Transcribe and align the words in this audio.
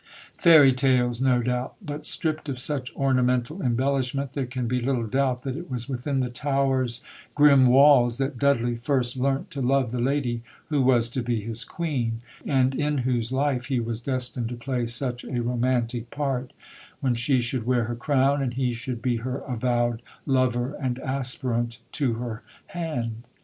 "Fairy 0.35 0.73
tales," 0.73 1.21
no 1.21 1.43
doubt; 1.43 1.75
but, 1.79 2.07
stripped 2.07 2.49
of 2.49 2.57
such 2.57 2.91
ornamental 2.95 3.61
embellishment, 3.61 4.31
there 4.31 4.47
can 4.47 4.67
be 4.67 4.79
little 4.79 5.05
doubt 5.05 5.43
that 5.43 5.55
it 5.55 5.69
was 5.69 5.87
within 5.87 6.21
the 6.21 6.29
Tower's 6.31 7.01
grim 7.35 7.67
walls 7.67 8.17
that 8.17 8.39
Dudley 8.39 8.77
first 8.77 9.15
learnt 9.15 9.51
to 9.51 9.61
love 9.61 9.91
the 9.91 10.01
lady 10.01 10.41
who 10.69 10.81
was 10.81 11.07
to 11.11 11.21
be 11.21 11.41
his 11.41 11.63
Queen, 11.63 12.21
and 12.47 12.73
in 12.73 12.97
whose 12.97 13.31
life 13.31 13.65
he 13.65 13.79
was 13.79 13.99
destined 13.99 14.49
to 14.49 14.55
play 14.55 14.87
such 14.87 15.23
a 15.23 15.39
romantic 15.39 16.09
part, 16.09 16.51
when 16.99 17.13
she 17.13 17.39
should 17.39 17.67
wear 17.67 17.83
her 17.83 17.95
crown, 17.95 18.41
and 18.41 18.55
he 18.55 18.71
should 18.71 19.03
be 19.03 19.17
her 19.17 19.43
avowed 19.47 20.01
lover 20.25 20.73
and 20.81 20.97
aspirant 20.97 21.77
to 21.91 22.13
her 22.15 22.41
hand. 22.65 23.21